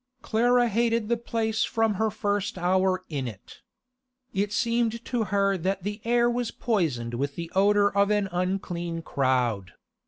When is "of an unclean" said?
7.95-9.03